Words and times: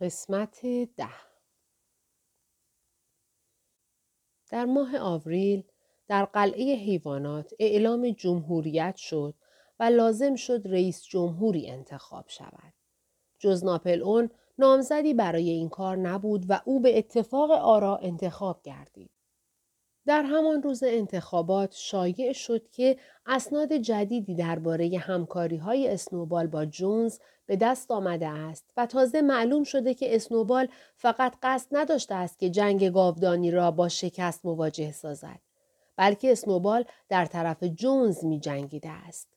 قسمت 0.00 0.66
ده 0.96 1.08
در 4.50 4.64
ماه 4.64 4.98
آوریل 4.98 5.64
در 6.08 6.24
قلعه 6.24 6.74
حیوانات 6.74 7.54
اعلام 7.58 8.10
جمهوریت 8.10 8.96
شد 8.96 9.34
و 9.80 9.84
لازم 9.84 10.34
شد 10.34 10.62
رئیس 10.64 11.04
جمهوری 11.04 11.70
انتخاب 11.70 12.24
شود. 12.28 12.74
جز 13.38 13.64
ناپل 13.64 14.02
اون 14.02 14.30
نامزدی 14.58 15.14
برای 15.14 15.50
این 15.50 15.68
کار 15.68 15.96
نبود 15.96 16.46
و 16.48 16.60
او 16.64 16.80
به 16.80 16.98
اتفاق 16.98 17.50
آرا 17.50 17.96
انتخاب 17.96 18.60
گردید. 18.62 19.15
در 20.06 20.22
همان 20.22 20.62
روز 20.62 20.82
انتخابات 20.82 21.74
شایع 21.74 22.32
شد 22.32 22.70
که 22.70 22.96
اسناد 23.26 23.72
جدیدی 23.72 24.34
درباره 24.34 24.98
همکاری 24.98 25.56
های 25.56 25.88
اسنوبال 25.88 26.46
با 26.46 26.64
جونز 26.64 27.18
به 27.46 27.56
دست 27.56 27.90
آمده 27.90 28.28
است 28.28 28.64
و 28.76 28.86
تازه 28.86 29.22
معلوم 29.22 29.64
شده 29.64 29.94
که 29.94 30.14
اسنوبال 30.14 30.68
فقط 30.96 31.34
قصد 31.42 31.68
نداشته 31.72 32.14
است 32.14 32.38
که 32.38 32.50
جنگ 32.50 32.88
گاودانی 32.88 33.50
را 33.50 33.70
با 33.70 33.88
شکست 33.88 34.44
مواجه 34.44 34.92
سازد 34.92 35.40
بلکه 35.96 36.32
اسنوبال 36.32 36.84
در 37.08 37.26
طرف 37.26 37.64
جونز 37.64 38.24
می 38.24 38.40
جنگیده 38.40 38.90
است. 38.90 39.35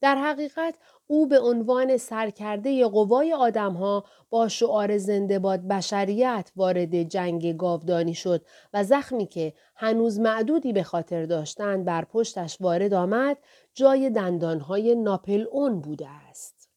در 0.00 0.16
حقیقت 0.16 0.74
او 1.06 1.26
به 1.26 1.40
عنوان 1.40 1.96
سرکرده 1.96 2.86
قوای 2.86 3.32
آدمها 3.32 4.04
با 4.30 4.48
شعار 4.48 4.98
زنده 4.98 5.38
باد 5.38 5.60
بشریت 5.60 6.52
وارد 6.56 7.02
جنگ 7.02 7.56
گاودانی 7.56 8.14
شد 8.14 8.46
و 8.74 8.84
زخمی 8.84 9.26
که 9.26 9.54
هنوز 9.76 10.20
معدودی 10.20 10.72
به 10.72 10.82
خاطر 10.82 11.26
داشتند 11.26 11.84
بر 11.84 12.04
پشتش 12.04 12.60
وارد 12.60 12.94
آمد 12.94 13.38
جای 13.74 14.10
دندانهای 14.10 14.94
ناپل 14.94 15.46
اون 15.50 15.80
بوده 15.80 16.08
است. 16.08 16.70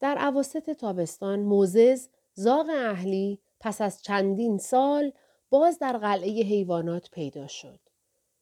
در 0.00 0.16
عواسط 0.18 0.70
تابستان 0.70 1.40
موزز 1.40 2.08
زاغ 2.34 2.66
اهلی 2.70 3.40
پس 3.60 3.80
از 3.80 4.02
چندین 4.02 4.58
سال 4.58 5.12
باز 5.50 5.78
در 5.78 5.98
قلعه 5.98 6.42
حیوانات 6.42 7.10
پیدا 7.10 7.46
شد. 7.46 7.85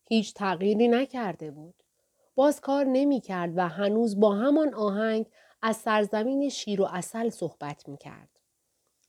هیچ 0.09 0.35
تغییری 0.35 0.89
نکرده 0.89 1.51
بود. 1.51 1.75
باز 2.35 2.61
کار 2.61 2.85
نمی 2.85 3.21
کرد 3.21 3.53
و 3.57 3.69
هنوز 3.69 4.21
با 4.21 4.35
همان 4.35 4.75
آهنگ 4.75 5.27
از 5.63 5.77
سرزمین 5.77 6.49
شیر 6.49 6.83
و 6.83 6.89
اصل 6.93 7.29
صحبت 7.29 7.89
می 7.89 7.97
کرد. 7.97 8.29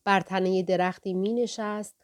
بر 0.06 0.22
تنه 0.22 0.64
درختی 0.64 1.14
می 1.14 1.34
نشست، 1.34 1.96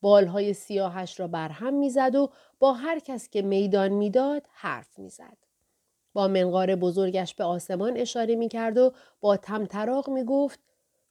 بالهای 0.00 0.54
سیاهش 0.54 1.20
را 1.20 1.26
برهم 1.26 1.74
می‌زد 1.74 2.14
و 2.14 2.30
با 2.58 2.72
هر 2.72 2.98
کس 2.98 3.28
که 3.28 3.42
میدان 3.42 3.88
می‌داد 3.88 4.46
حرف 4.52 4.98
می‌زد. 4.98 5.36
با 6.12 6.28
منقار 6.28 6.76
بزرگش 6.76 7.34
به 7.34 7.44
آسمان 7.44 7.96
اشاره 7.96 8.34
می 8.34 8.48
کرد 8.48 8.78
و 8.78 8.92
با 9.20 9.36
تمطراق 9.36 10.10
می 10.10 10.24
گفت 10.24 10.60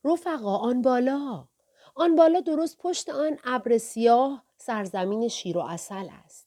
رفقا 0.04 0.58
آن 0.58 0.82
بالا 0.82 1.48
آن 1.96 2.16
بالا 2.16 2.40
درست 2.40 2.78
پشت 2.78 3.10
آن 3.10 3.38
ابر 3.44 3.78
سیاه 3.78 4.44
سرزمین 4.58 5.28
شیر 5.28 5.58
و 5.58 5.62
اصل 5.62 6.08
است. 6.26 6.45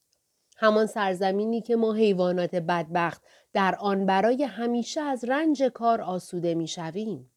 همان 0.61 0.87
سرزمینی 0.87 1.61
که 1.61 1.77
ما 1.77 1.92
حیوانات 1.92 2.55
بدبخت 2.55 3.23
در 3.53 3.75
آن 3.75 4.06
برای 4.06 4.45
همیشه 4.45 5.00
از 5.00 5.25
رنج 5.25 5.62
کار 5.62 6.00
آسوده 6.00 6.55
می 6.55 6.69
شویم. 6.69 7.31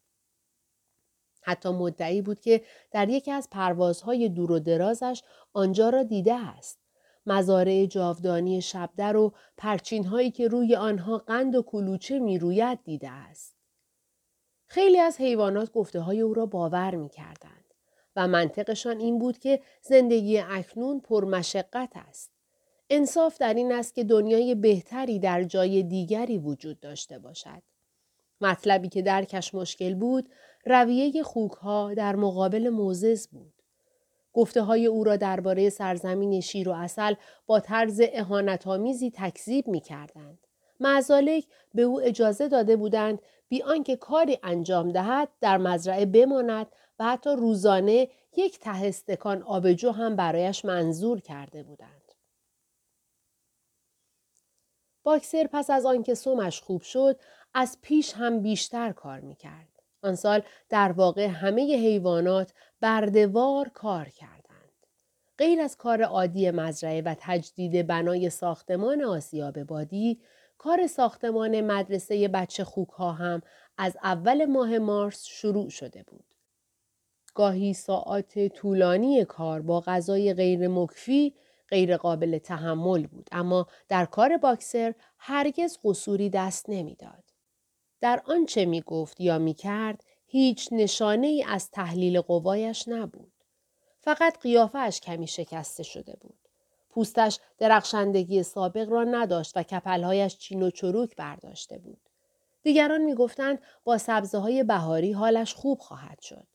حتی 1.42 1.68
مدعی 1.68 2.22
بود 2.22 2.40
که 2.40 2.64
در 2.90 3.08
یکی 3.08 3.30
از 3.30 3.48
پروازهای 3.50 4.28
دور 4.28 4.52
و 4.52 4.58
درازش 4.58 5.22
آنجا 5.52 5.90
را 5.90 6.02
دیده 6.02 6.34
است. 6.34 6.78
مزارع 7.26 7.86
جاودانی 7.86 8.62
شبدر 8.62 9.16
و 9.16 9.32
پرچین 9.56 10.04
هایی 10.04 10.30
که 10.30 10.48
روی 10.48 10.76
آنها 10.76 11.18
قند 11.18 11.54
و 11.54 11.62
کلوچه 11.62 12.18
می 12.18 12.38
روید 12.38 12.78
دیده 12.84 13.10
است. 13.10 13.56
خیلی 14.66 14.98
از 14.98 15.20
حیوانات 15.20 15.72
گفته 15.72 16.00
های 16.00 16.20
او 16.20 16.34
را 16.34 16.46
باور 16.46 16.94
می 16.94 17.08
کردند 17.08 17.74
و 18.16 18.28
منطقشان 18.28 19.00
این 19.00 19.18
بود 19.18 19.38
که 19.38 19.62
زندگی 19.82 20.38
اکنون 20.38 21.00
پرمشقت 21.00 21.90
است. 21.94 22.32
انصاف 22.94 23.38
در 23.38 23.54
این 23.54 23.72
است 23.72 23.94
که 23.94 24.04
دنیای 24.04 24.54
بهتری 24.54 25.18
در 25.18 25.44
جای 25.44 25.82
دیگری 25.82 26.38
وجود 26.38 26.80
داشته 26.80 27.18
باشد. 27.18 27.62
مطلبی 28.40 28.88
که 28.88 29.02
درکش 29.02 29.54
مشکل 29.54 29.94
بود 29.94 30.28
رویه 30.66 31.22
خوکها 31.22 31.94
در 31.94 32.16
مقابل 32.16 32.68
موزز 32.68 33.28
بود. 33.28 33.52
گفته 34.32 34.62
های 34.62 34.86
او 34.86 35.04
را 35.04 35.16
درباره 35.16 35.70
سرزمین 35.70 36.40
شیر 36.40 36.68
و 36.68 36.72
اصل 36.72 37.14
با 37.46 37.60
طرز 37.60 38.02
اهانتآمیزی 38.12 39.10
تکذیب 39.14 39.68
می 39.68 39.80
کردند. 39.80 40.38
معزالک 40.80 41.44
به 41.74 41.82
او 41.82 42.00
اجازه 42.00 42.48
داده 42.48 42.76
بودند 42.76 43.18
بی 43.48 43.62
آنکه 43.62 43.96
کاری 43.96 44.38
انجام 44.42 44.92
دهد 44.92 45.28
در 45.40 45.58
مزرعه 45.58 46.06
بماند 46.06 46.66
و 46.98 47.04
حتی 47.04 47.30
روزانه 47.30 48.08
یک 48.36 48.58
ته 48.58 48.84
استکان 48.84 49.42
آبجو 49.42 49.90
هم 49.90 50.16
برایش 50.16 50.64
منظور 50.64 51.20
کرده 51.20 51.62
بودند. 51.62 52.01
باکسر 55.02 55.48
پس 55.52 55.70
از 55.70 55.86
آنکه 55.86 56.14
سومش 56.14 56.60
خوب 56.60 56.82
شد 56.82 57.20
از 57.54 57.78
پیش 57.82 58.12
هم 58.12 58.40
بیشتر 58.40 58.92
کار 58.92 59.20
می‌کرد. 59.20 59.68
آن 60.02 60.14
سال 60.14 60.42
در 60.68 60.92
واقع 60.92 61.26
همه 61.26 61.76
حیوانات 61.76 62.52
بردوار 62.80 63.68
کار 63.68 64.08
کردند. 64.08 64.86
غیر 65.38 65.60
از 65.60 65.76
کار 65.76 66.02
عادی 66.02 66.50
مزرعه 66.50 67.02
و 67.02 67.14
تجدید 67.18 67.86
بنای 67.86 68.30
ساختمان 68.30 69.02
آسیاب 69.02 69.62
بادی، 69.62 70.20
کار 70.58 70.86
ساختمان 70.86 71.60
مدرسه 71.60 72.28
بچه 72.28 72.64
خوک 72.64 72.88
ها 72.88 73.12
هم 73.12 73.42
از 73.78 73.96
اول 74.02 74.44
ماه 74.44 74.78
مارس 74.78 75.24
شروع 75.24 75.68
شده 75.70 76.02
بود. 76.02 76.24
گاهی 77.34 77.74
ساعات 77.74 78.48
طولانی 78.48 79.24
کار 79.24 79.62
با 79.62 79.80
غذای 79.80 80.34
غیر 80.34 80.68
مکفی 80.68 81.34
غیر 81.72 81.96
قابل 81.96 82.38
تحمل 82.38 83.06
بود 83.06 83.28
اما 83.32 83.66
در 83.88 84.04
کار 84.04 84.36
باکسر 84.36 84.94
هرگز 85.18 85.78
قصوری 85.84 86.30
دست 86.30 86.64
نمی‌داد. 86.68 87.24
در 88.00 88.22
آنچه 88.26 88.64
می 88.64 88.80
گفت 88.80 89.20
یا 89.20 89.38
می 89.38 89.54
کرد 89.54 90.04
هیچ 90.26 90.68
نشانه 90.72 91.26
ای 91.26 91.44
از 91.48 91.70
تحلیل 91.70 92.20
قوایش 92.20 92.88
نبود. 92.88 93.32
فقط 94.00 94.38
قیافش 94.38 95.00
کمی 95.00 95.26
شکسته 95.26 95.82
شده 95.82 96.16
بود. 96.20 96.38
پوستش 96.90 97.38
درخشندگی 97.58 98.42
سابق 98.42 98.88
را 98.90 99.04
نداشت 99.04 99.56
و 99.56 99.62
کپلهایش 99.62 100.36
چین 100.36 100.62
و 100.62 100.70
چروک 100.70 101.16
برداشته 101.16 101.78
بود. 101.78 102.08
دیگران 102.62 103.00
می‌گفتند 103.00 103.58
با 103.84 103.98
سبزه 103.98 104.38
های 104.38 104.62
بهاری 104.62 105.12
حالش 105.12 105.54
خوب 105.54 105.78
خواهد 105.78 106.20
شد. 106.20 106.46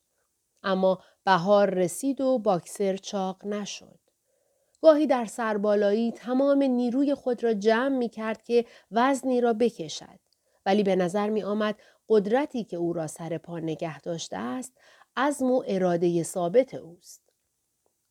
اما 0.63 1.03
بهار 1.23 1.69
رسید 1.69 2.21
و 2.21 2.39
باکسر 2.39 2.97
چاق 2.97 3.45
نشد. 3.45 3.99
گاهی 4.81 5.07
در 5.07 5.25
سربالایی 5.25 6.11
تمام 6.11 6.63
نیروی 6.63 7.15
خود 7.15 7.43
را 7.43 7.53
جمع 7.53 7.97
می 7.97 8.09
کرد 8.09 8.43
که 8.43 8.65
وزنی 8.91 9.41
را 9.41 9.53
بکشد. 9.53 10.19
ولی 10.65 10.83
به 10.83 10.95
نظر 10.95 11.29
می 11.29 11.43
آمد 11.43 11.75
قدرتی 12.09 12.63
که 12.63 12.77
او 12.77 12.93
را 12.93 13.07
سر 13.07 13.37
پا 13.37 13.59
نگه 13.59 13.99
داشته 14.01 14.37
است 14.37 14.73
عزم 15.17 15.51
و 15.51 15.63
اراده 15.67 16.23
ثابت 16.23 16.73
اوست. 16.73 17.21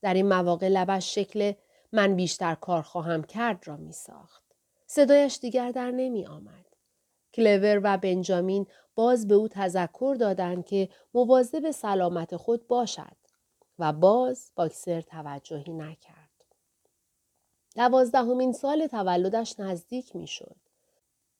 در 0.02 0.14
این 0.14 0.28
مواقع 0.28 0.68
لبش 0.68 1.14
شکل 1.14 1.52
من 1.92 2.16
بیشتر 2.16 2.54
کار 2.54 2.82
خواهم 2.82 3.22
کرد 3.22 3.68
را 3.68 3.76
می 3.76 3.92
ساخت. 3.92 4.42
صدایش 4.86 5.38
دیگر 5.38 5.70
در 5.70 5.90
نمی 5.90 6.26
آمد. 6.26 6.66
کلور 7.34 7.80
و 7.82 7.98
بنجامین 7.98 8.66
باز 8.94 9.28
به 9.28 9.34
او 9.34 9.48
تذکر 9.48 10.16
دادند 10.20 10.64
که 10.64 10.88
مواظب 11.14 11.70
سلامت 11.70 12.36
خود 12.36 12.66
باشد 12.66 13.16
و 13.78 13.92
باز 13.92 14.52
باکسر 14.56 15.00
توجهی 15.00 15.72
نکرد. 15.72 16.15
دوازدهمین 17.76 18.52
سال 18.52 18.86
تولدش 18.86 19.60
نزدیک 19.60 20.16
می‌شد. 20.16 20.56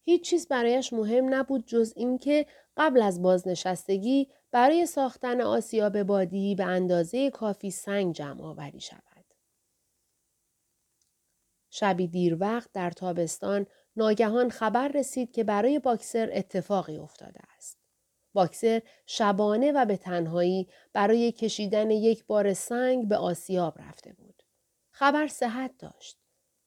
هیچ 0.02 0.24
چیز 0.24 0.48
برایش 0.48 0.92
مهم 0.92 1.34
نبود 1.34 1.66
جز 1.66 1.92
اینکه 1.96 2.46
قبل 2.76 3.02
از 3.02 3.22
بازنشستگی 3.22 4.28
برای 4.50 4.86
ساختن 4.86 5.40
آسیاب 5.40 6.02
بادی 6.02 6.54
به 6.54 6.64
اندازه 6.64 7.30
کافی 7.30 7.70
سنگ 7.70 8.14
جمع 8.14 8.42
آوری 8.42 8.80
شود. 8.80 9.24
شبی 11.70 12.06
دیر 12.06 12.36
وقت 12.40 12.72
در 12.72 12.90
تابستان 12.90 13.66
ناگهان 13.96 14.50
خبر 14.50 14.88
رسید 14.88 15.32
که 15.32 15.44
برای 15.44 15.78
باکسر 15.78 16.30
اتفاقی 16.32 16.96
افتاده 16.96 17.40
است. 17.56 17.78
باکسر 18.32 18.82
شبانه 19.06 19.72
و 19.72 19.84
به 19.84 19.96
تنهایی 19.96 20.68
برای 20.92 21.32
کشیدن 21.32 21.90
یک 21.90 22.26
بار 22.26 22.54
سنگ 22.54 23.08
به 23.08 23.16
آسیاب 23.16 23.78
رفته 23.78 24.12
بود. 24.12 24.42
خبر 24.90 25.26
صحت 25.26 25.78
داشت. 25.78 26.25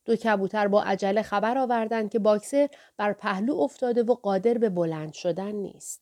دو 0.09 0.15
کبوتر 0.15 0.67
با 0.67 0.83
عجله 0.83 1.21
خبر 1.21 1.57
آوردند 1.57 2.11
که 2.11 2.19
باکسر 2.19 2.69
بر 2.97 3.13
پهلو 3.13 3.55
افتاده 3.59 4.03
و 4.03 4.13
قادر 4.13 4.53
به 4.57 4.69
بلند 4.69 5.13
شدن 5.13 5.51
نیست. 5.51 6.01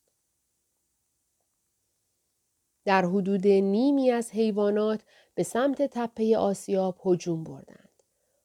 در 2.86 3.06
حدود 3.06 3.48
نیمی 3.48 4.12
از 4.12 4.32
حیوانات 4.32 5.00
به 5.36 5.44
سمت 5.44 5.82
تپه 5.82 6.38
آسیاب 6.38 7.02
هجوم 7.06 7.44
بردند. 7.44 8.04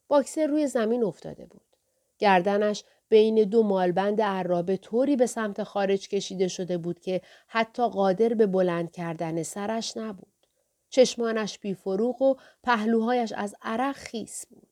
باکسر 0.09 0.47
روی 0.47 0.67
زمین 0.67 1.05
افتاده 1.05 1.47
بود. 1.47 1.77
گردنش 2.19 2.85
بین 3.09 3.45
دو 3.45 3.63
مالبند 3.63 4.21
عرابه 4.21 4.77
طوری 4.77 5.17
به 5.17 5.27
سمت 5.27 5.63
خارج 5.63 6.09
کشیده 6.09 6.49
شده 6.49 6.79
بود 6.79 7.01
که 7.01 7.21
حتی 7.47 7.89
قادر 7.89 8.35
به 8.35 8.47
بلند 8.47 8.93
کردن 8.93 9.43
سرش 9.43 9.97
نبود. 9.97 10.47
چشمانش 10.91 11.59
بیفروغ 11.59 12.23
و 12.23 12.35
پهلوهایش 12.63 13.33
از 13.37 13.55
عرق 13.63 13.97
خیس 13.97 14.47
بود. 14.47 14.72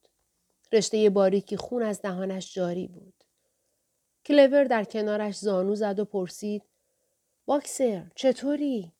رشته 0.72 1.10
باریکی 1.10 1.56
خون 1.56 1.82
از 1.82 2.02
دهانش 2.02 2.54
جاری 2.54 2.88
بود. 2.88 3.24
کلور 4.24 4.64
در 4.64 4.84
کنارش 4.84 5.36
زانو 5.36 5.74
زد 5.74 5.98
و 5.98 6.04
پرسید 6.04 6.62
باکسر 7.46 8.10
چطوری؟ 8.14 8.92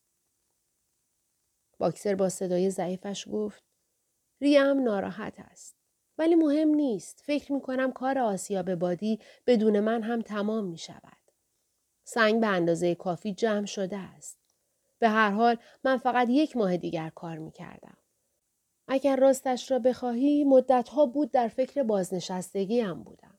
باکسر 1.79 2.15
با 2.15 2.29
صدای 2.29 2.71
ضعیفش 2.71 3.27
گفت 3.33 3.63
ریم 4.41 4.83
ناراحت 4.83 5.35
است. 5.39 5.77
ولی 6.19 6.35
مهم 6.35 6.69
نیست. 6.69 7.23
فکر 7.25 7.53
می 7.53 7.61
کنم 7.61 7.93
کار 7.93 8.19
آسیاب 8.19 8.75
بادی 8.75 9.19
بدون 9.47 9.81
من 9.81 10.03
هم 10.03 10.21
تمام 10.21 10.65
می 10.65 10.79
شود. 10.79 11.21
سنگ 12.05 12.41
به 12.41 12.47
اندازه 12.47 12.95
کافی 12.95 13.35
جمع 13.35 13.67
شده 13.67 13.97
است. 13.97 14.39
به 14.99 15.09
هر 15.09 15.31
حال 15.31 15.57
من 15.85 15.97
فقط 15.97 16.29
یک 16.31 16.57
ماه 16.57 16.77
دیگر 16.77 17.09
کار 17.09 17.39
می 17.39 17.53
کردم. 17.53 17.97
اگر 18.93 19.17
راستش 19.17 19.71
را 19.71 19.79
بخواهی 19.79 20.45
مدتها 20.45 21.07
بود 21.07 21.31
در 21.31 21.49
فکر 21.49 21.83
بازنشستگی 21.83 22.81
هم 22.81 23.03
بودم. 23.03 23.39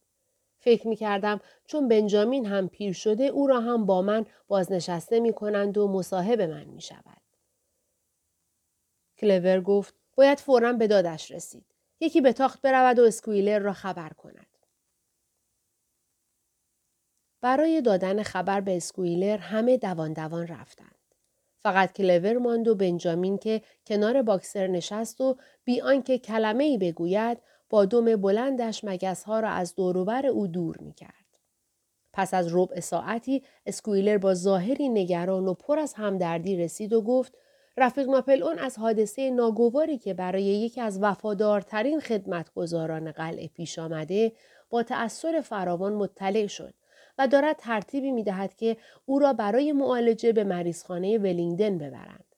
فکر 0.60 0.88
می 0.88 0.96
کردم 0.96 1.40
چون 1.66 1.88
بنجامین 1.88 2.46
هم 2.46 2.70
پیر 2.70 2.94
شده 2.94 3.24
او 3.24 3.48
را 3.48 3.60
هم 3.60 3.86
با 3.86 4.02
من 4.02 4.26
بازنشسته 4.48 5.20
می 5.20 5.34
کنند 5.34 5.78
و 5.78 5.88
مصاحب 5.88 6.42
من 6.42 6.64
می 6.64 6.82
شود. 6.82 7.22
کلور 9.18 9.62
گفت 9.62 9.96
باید 10.16 10.40
فورا 10.40 10.74
به 10.74 10.88
دادش 10.88 11.32
رسید. 11.32 11.66
یکی 12.00 12.22
به 12.22 12.34
تاخت 12.34 12.62
برود 12.62 13.00
و 13.00 13.04
اسکویلر 13.04 13.60
را 13.60 13.74
خبر 13.74 14.10
کند. 14.10 14.58
برای 17.42 17.82
دادن 17.82 18.24
خبر 18.24 18.62
به 18.62 18.78
اسکویلر 18.78 19.38
همه 19.38 19.78
دوان 19.78 20.14
دوان 20.14 20.48
رفتند. 20.48 21.01
فقط 21.64 21.94
کلور 21.94 22.38
ماند 22.38 22.68
و 22.68 22.76
بنجامین 22.76 23.38
که 23.38 23.62
کنار 23.88 24.22
باکسر 24.22 24.68
نشست 24.68 25.22
و 25.22 25.38
بی 25.64 25.82
آنکه 25.82 26.18
کلمه 26.18 26.64
ای 26.64 26.78
بگوید 26.78 27.38
با 27.70 27.86
دم 27.86 28.16
بلندش 28.16 28.84
مگس 28.84 29.24
ها 29.24 29.40
را 29.40 29.50
از 29.50 29.76
دوروبر 29.76 30.28
او 30.28 30.48
دور 30.48 30.78
می 30.78 30.94
کرد. 30.94 31.26
پس 32.14 32.34
از 32.34 32.48
ربع 32.52 32.80
ساعتی 32.80 33.44
اسکویلر 33.66 34.18
با 34.18 34.34
ظاهری 34.34 34.90
نگران 34.90 35.48
و 35.48 35.54
پر 35.54 35.80
از 35.80 35.94
همدردی 35.94 36.58
رسید 36.58 36.94
و 36.94 37.02
گفت 37.02 37.38
رفیق 37.78 38.10
ناپل 38.10 38.44
اون 38.44 38.60
از 38.60 38.80
حادثه 38.80 39.30
ناگواری 39.30 39.98
که 39.98 40.14
برای 40.14 40.44
یکی 40.44 40.82
از 40.82 41.00
وفادارترین 41.02 42.00
خدمتگزاران 42.00 43.12
قلعه 43.12 43.48
پیش 43.48 43.80
آمده 43.80 44.32
با 44.70 44.84
تأثیر 44.84 45.42
فراوان 45.42 45.94
مطلع 45.94 46.48
شد 46.48 46.74
و 47.22 47.28
دارد 47.28 47.56
ترتیبی 47.56 48.12
می 48.12 48.24
دهد 48.24 48.56
که 48.56 48.78
او 49.06 49.20
را 49.20 49.34
برای 49.34 49.72
معالجه 49.72 50.32
به 50.32 50.44
مریضخانه 50.44 51.18
ولینگدن 51.18 51.78
ببرند. 51.78 52.36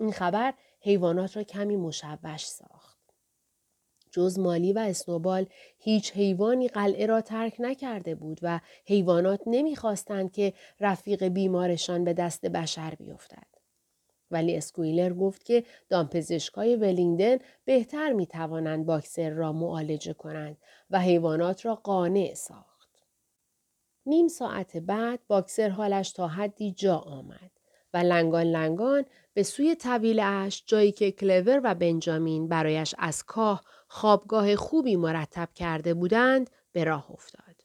این 0.00 0.12
خبر 0.12 0.54
حیوانات 0.80 1.36
را 1.36 1.42
کمی 1.42 1.76
مشوش 1.76 2.46
ساخت. 2.46 2.98
جز 4.10 4.38
مالی 4.38 4.72
و 4.72 4.78
اسنوبال 4.78 5.46
هیچ 5.78 6.12
حیوانی 6.12 6.68
قلعه 6.68 7.06
را 7.06 7.20
ترک 7.20 7.56
نکرده 7.58 8.14
بود 8.14 8.40
و 8.42 8.60
حیوانات 8.86 9.40
نمی‌خواستند 9.46 10.32
که 10.32 10.52
رفیق 10.80 11.28
بیمارشان 11.28 12.04
به 12.04 12.12
دست 12.12 12.46
بشر 12.46 12.94
بیفتد. 12.94 13.46
ولی 14.30 14.56
اسکویلر 14.56 15.12
گفت 15.12 15.44
که 15.44 15.64
دامپزشکای 15.88 16.76
ولینگدن 16.76 17.38
بهتر 17.64 18.12
می 18.12 18.26
توانند 18.26 18.86
باکسر 18.86 19.30
را 19.30 19.52
معالجه 19.52 20.12
کنند 20.12 20.56
و 20.90 21.00
حیوانات 21.00 21.66
را 21.66 21.74
قانع 21.74 22.34
ساخت. 22.34 22.71
نیم 24.12 24.28
ساعت 24.28 24.76
بعد 24.76 25.20
باکسر 25.28 25.68
حالش 25.68 26.12
تا 26.12 26.28
حدی 26.28 26.72
جا 26.72 26.96
آمد 26.96 27.50
و 27.94 27.96
لنگان 27.96 28.46
لنگان 28.46 29.04
به 29.34 29.42
سوی 29.42 29.74
طویل 29.74 30.20
اش 30.20 30.62
جایی 30.66 30.92
که 30.92 31.10
کلور 31.10 31.60
و 31.64 31.74
بنجامین 31.74 32.48
برایش 32.48 32.94
از 32.98 33.22
کاه 33.22 33.62
خوابگاه 33.88 34.56
خوبی 34.56 34.96
مرتب 34.96 35.48
کرده 35.54 35.94
بودند 35.94 36.50
به 36.72 36.84
راه 36.84 37.10
افتاد. 37.10 37.56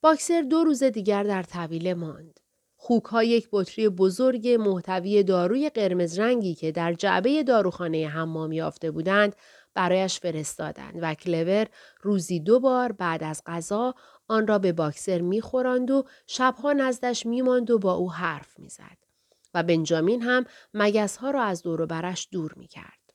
باکسر 0.00 0.42
دو 0.42 0.64
روز 0.64 0.82
دیگر 0.82 1.22
در 1.22 1.42
طویله 1.42 1.94
ماند. 1.94 2.40
خوک 2.76 3.04
ها 3.04 3.22
یک 3.24 3.48
بطری 3.52 3.88
بزرگ 3.88 4.48
محتوی 4.48 5.22
داروی 5.22 5.70
قرمز 5.70 6.18
رنگی 6.18 6.54
که 6.54 6.72
در 6.72 6.92
جعبه 6.92 7.42
داروخانه 7.42 8.08
حمام 8.08 8.52
یافته 8.52 8.90
بودند 8.90 9.36
برایش 9.76 10.20
فرستادند 10.20 10.98
و 11.02 11.14
کلور 11.14 11.66
روزی 12.02 12.40
دو 12.40 12.60
بار 12.60 12.92
بعد 12.92 13.24
از 13.24 13.42
غذا 13.46 13.94
آن 14.28 14.46
را 14.46 14.58
به 14.58 14.72
باکسر 14.72 15.20
میخوراند 15.20 15.90
و 15.90 16.04
شبها 16.26 16.72
نزدش 16.72 17.26
میماند 17.26 17.70
و 17.70 17.78
با 17.78 17.92
او 17.92 18.12
حرف 18.12 18.58
می‌زد 18.58 18.98
و 19.54 19.62
بنجامین 19.62 20.22
هم 20.22 20.44
مگس 20.74 21.16
ها 21.16 21.30
را 21.30 21.42
از 21.42 21.62
دور 21.62 21.86
برش 21.86 22.28
دور 22.32 22.52
می‌کرد. 22.56 23.06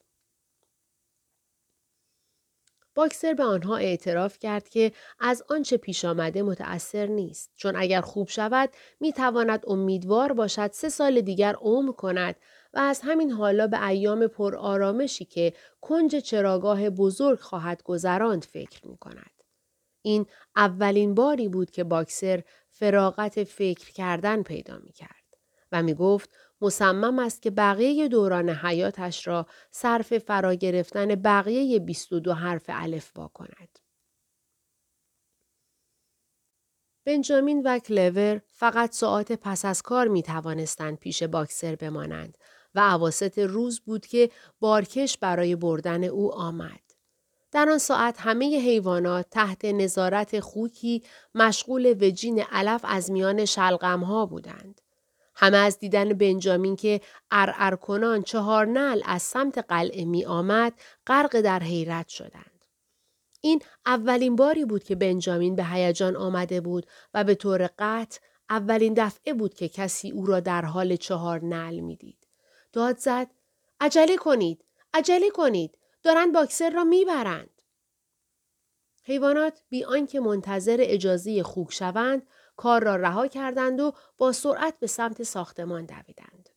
باکسر 2.95 3.33
به 3.33 3.43
آنها 3.43 3.77
اعتراف 3.77 4.39
کرد 4.39 4.69
که 4.69 4.91
از 5.19 5.43
آنچه 5.49 5.77
پیش 5.77 6.05
آمده 6.05 6.43
متأثر 6.43 7.05
نیست 7.05 7.51
چون 7.55 7.75
اگر 7.75 8.01
خوب 8.01 8.27
شود 8.27 8.69
می 8.99 9.13
تواند 9.13 9.63
امیدوار 9.67 10.33
باشد 10.33 10.71
سه 10.71 10.89
سال 10.89 11.21
دیگر 11.21 11.53
عمر 11.53 11.91
کند 11.91 12.35
و 12.73 12.79
از 12.79 13.01
همین 13.03 13.31
حالا 13.31 13.67
به 13.67 13.87
ایام 13.87 14.27
پر 14.27 14.55
آرامشی 14.55 15.25
که 15.25 15.53
کنج 15.81 16.15
چراگاه 16.15 16.89
بزرگ 16.89 17.39
خواهد 17.39 17.83
گذراند 17.83 18.43
فکر 18.43 18.87
می 18.87 18.97
کند. 18.97 19.31
این 20.01 20.25
اولین 20.55 21.15
باری 21.15 21.47
بود 21.47 21.71
که 21.71 21.83
باکسر 21.83 22.43
فراغت 22.69 23.43
فکر 23.43 23.91
کردن 23.91 24.43
پیدا 24.43 24.77
می 24.77 24.91
کرد 24.91 25.21
و 25.71 25.83
می 25.83 25.93
گفت 25.93 26.29
مصمم 26.61 27.19
است 27.19 27.41
که 27.41 27.51
بقیه 27.51 28.07
دوران 28.07 28.49
حیاتش 28.49 29.27
را 29.27 29.47
صرف 29.71 30.17
فرا 30.17 30.53
گرفتن 30.53 31.15
بقیه 31.15 31.79
22 31.79 32.33
حرف 32.33 32.65
الف 32.67 33.11
با 33.11 33.27
کند. 33.27 33.79
بنجامین 37.05 37.61
و 37.65 37.79
کلور 37.79 38.41
فقط 38.47 38.91
ساعت 38.93 39.31
پس 39.31 39.65
از 39.65 39.81
کار 39.81 40.07
می 40.07 40.23
توانستند 40.23 40.97
پیش 40.97 41.23
باکسر 41.23 41.75
بمانند 41.75 42.37
و 42.75 42.79
عواست 42.79 43.39
روز 43.39 43.79
بود 43.79 44.05
که 44.05 44.29
بارکش 44.59 45.17
برای 45.17 45.55
بردن 45.55 46.03
او 46.03 46.33
آمد. 46.33 46.81
در 47.51 47.69
آن 47.69 47.77
ساعت 47.77 48.15
همه 48.19 48.59
حیوانات 48.59 49.25
تحت 49.31 49.65
نظارت 49.65 50.39
خوکی 50.39 51.03
مشغول 51.35 51.95
وجین 52.01 52.43
علف 52.51 52.81
از 52.83 53.11
میان 53.11 53.45
شلغم 53.45 54.03
ها 54.03 54.25
بودند. 54.25 54.81
همه 55.35 55.57
از 55.57 55.79
دیدن 55.79 56.13
بنجامین 56.13 56.75
که 56.75 57.01
ارعر 57.31 57.75
کنان 57.75 58.21
چهار 58.21 58.65
نل 58.65 59.01
از 59.05 59.21
سمت 59.21 59.57
قلعه 59.57 60.05
می 60.05 60.25
آمد 60.25 60.73
غرق 61.07 61.41
در 61.41 61.59
حیرت 61.59 62.07
شدند. 62.07 62.65
این 63.41 63.61
اولین 63.85 64.35
باری 64.35 64.65
بود 64.65 64.83
که 64.83 64.95
بنجامین 64.95 65.55
به 65.55 65.65
هیجان 65.65 66.15
آمده 66.15 66.61
بود 66.61 66.85
و 67.13 67.23
به 67.23 67.35
طور 67.35 67.69
قطع 67.79 68.19
اولین 68.49 68.93
دفعه 68.93 69.33
بود 69.33 69.53
که 69.53 69.69
کسی 69.69 70.11
او 70.11 70.25
را 70.25 70.39
در 70.39 70.65
حال 70.65 70.95
چهار 70.95 71.45
نل 71.45 71.79
می‌دید. 71.79 72.20
داد 72.73 72.97
زد 72.97 73.27
عجله 73.79 74.17
کنید 74.17 74.65
عجله 74.93 75.29
کنید 75.29 75.77
دارند 76.03 76.33
باکسر 76.33 76.69
را 76.69 76.83
می‌برند. 76.83 77.61
حیوانات 79.03 79.63
بی 79.69 79.83
آنکه 79.83 80.19
منتظر 80.19 80.77
اجازه 80.79 81.43
خوک 81.43 81.73
شوند 81.73 82.27
کار 82.55 82.83
را 82.83 82.95
رها 82.95 83.27
کردند 83.27 83.79
و 83.79 83.93
با 84.17 84.31
سرعت 84.31 84.79
به 84.79 84.87
سمت 84.87 85.23
ساختمان 85.23 85.85
دویدند. 85.85 86.49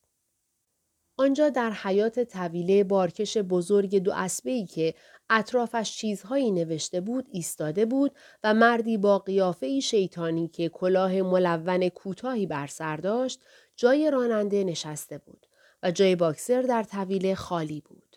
آنجا 1.16 1.49
در 1.49 1.71
حیات 1.71 2.21
طویله 2.21 2.85
بارکش 2.85 3.37
بزرگ 3.37 3.99
دو 3.99 4.12
اسبه 4.12 4.66
که 4.66 4.94
اطرافش 5.30 5.97
چیزهایی 5.97 6.50
نوشته 6.50 7.00
بود 7.00 7.26
ایستاده 7.33 7.87
بود 7.87 8.12
و 8.44 8.54
مردی 8.54 8.97
با 8.97 9.18
قیافه 9.18 9.80
شیطانی 9.80 10.49
که 10.49 10.68
کلاه 10.68 11.23
ملون 11.23 11.88
کوتاهی 11.88 12.47
بر 12.47 12.66
سر 12.66 12.97
داشت 12.97 13.40
جای 13.76 14.11
راننده 14.11 14.64
نشسته 14.64 15.18
بود 15.18 15.43
و 15.84 15.90
جای 15.90 16.16
باکسر 16.16 16.62
در 16.62 16.82
طویله 16.82 17.34
خالی 17.34 17.80
بود. 17.80 18.16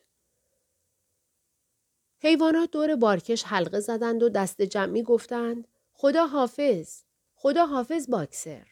حیوانات 2.20 2.72
دور 2.72 2.96
بارکش 2.96 3.44
حلقه 3.44 3.80
زدند 3.80 4.24
و 4.24 4.30
دست 4.30 4.62
جمعی 4.62 5.04
گفتند 5.04 5.68
خدا 5.94 6.28
حافظ 6.28 7.04
خدا 7.36 7.66
حافظ 7.66 8.10
باکسر 8.10 8.68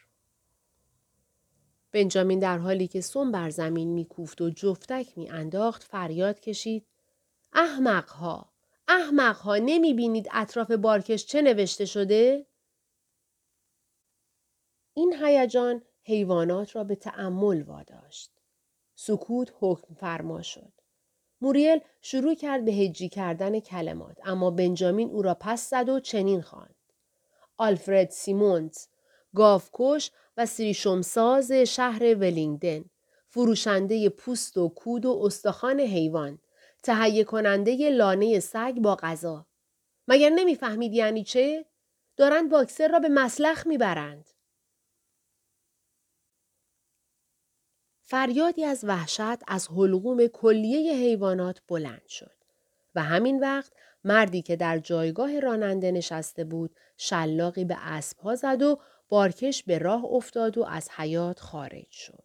بنجامین 1.91 2.39
در 2.39 2.57
حالی 2.57 2.87
که 2.87 3.01
سم 3.01 3.31
بر 3.31 3.49
زمین 3.49 3.93
میکوفت 3.93 4.41
و 4.41 4.49
جفتک 4.49 5.17
میانداخت 5.17 5.83
فریاد 5.83 6.39
کشید 6.39 6.85
احمقها 7.53 8.49
احمقها 8.87 9.57
نمی 9.57 9.93
بینید 9.93 10.29
اطراف 10.31 10.71
بارکش 10.71 11.25
چه 11.25 11.41
نوشته 11.41 11.85
شده؟ 11.85 12.45
این 14.93 15.15
هیجان 15.23 15.81
حیوانات 16.03 16.75
را 16.75 16.83
به 16.83 16.95
تأمل 16.95 17.61
واداشت. 17.61 18.34
سکوت 18.95 19.53
حکم 19.59 19.93
فرما 19.93 20.41
شد. 20.41 20.71
موریل 21.41 21.79
شروع 22.01 22.35
کرد 22.35 22.65
به 22.65 22.71
هجی 22.71 23.09
کردن 23.09 23.59
کلمات 23.59 24.17
اما 24.23 24.51
بنجامین 24.51 25.09
او 25.09 25.21
را 25.21 25.37
پس 25.39 25.69
زد 25.69 25.89
و 25.89 25.99
چنین 25.99 26.41
خواند. 26.41 26.75
آلفرد 27.57 28.09
سیمونز، 28.09 28.77
گاوکش 29.35 30.11
و 30.37 30.45
سریشمساز 30.45 31.51
شهر 31.51 32.03
ولینگدن، 32.15 32.85
فروشنده 33.29 34.09
پوست 34.09 34.57
و 34.57 34.69
کود 34.69 35.05
و 35.05 35.21
استخوان 35.23 35.79
حیوان، 35.79 36.39
تهیه 36.83 37.23
کننده 37.23 37.89
لانه 37.89 38.39
سگ 38.39 38.73
با 38.73 38.95
غذا. 38.95 39.45
مگر 40.07 40.29
نمی‌فهمید 40.29 40.93
یعنی 40.93 41.23
چه؟ 41.23 41.65
دارند 42.17 42.49
باکسر 42.49 42.87
را 42.87 42.99
به 42.99 43.09
مسلخ 43.09 43.67
می‌برند. 43.67 44.29
فریادی 48.07 48.65
از 48.65 48.83
وحشت 48.83 49.43
از 49.47 49.67
حلقوم 49.67 50.27
کلیه 50.27 50.93
حیوانات 50.93 51.61
بلند 51.67 52.07
شد 52.07 52.35
و 52.95 53.03
همین 53.03 53.39
وقت 53.39 53.73
مردی 54.03 54.41
که 54.41 54.55
در 54.55 54.79
جایگاه 54.79 55.39
راننده 55.39 55.91
نشسته 55.91 56.43
بود 56.43 56.75
شلاقی 56.97 57.65
به 57.65 57.75
اسبها 57.79 58.35
زد 58.35 58.61
و 58.61 58.79
بارکش 59.09 59.63
به 59.63 59.77
راه 59.77 60.05
افتاد 60.05 60.57
و 60.57 60.63
از 60.63 60.89
حیاط 60.89 61.39
خارج 61.39 61.91
شد. 61.91 62.23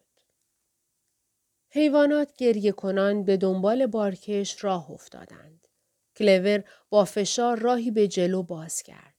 حیوانات 1.69 2.33
گریه 2.37 2.71
کنان 2.71 3.23
به 3.23 3.37
دنبال 3.37 3.85
بارکش 3.85 4.63
راه 4.63 4.91
افتادند. 4.91 5.67
کلور 6.15 6.63
با 6.89 7.05
فشار 7.05 7.59
راهی 7.59 7.91
به 7.91 8.07
جلو 8.07 8.43
باز 8.43 8.83
کرد. 8.83 9.15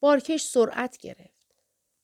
بارکش 0.00 0.42
سرعت 0.42 0.96
گرفت. 0.96 1.31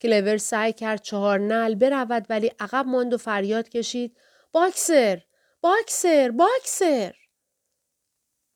کلور 0.00 0.36
سعی 0.36 0.72
کرد 0.72 1.02
چهار 1.02 1.38
نعل 1.38 1.74
برود 1.74 2.26
ولی 2.30 2.50
عقب 2.60 2.86
ماند 2.86 3.14
و 3.14 3.18
فریاد 3.18 3.68
کشید 3.68 4.16
باکسر 4.52 5.22
باکسر 5.60 6.30
باکسر! 6.30 7.14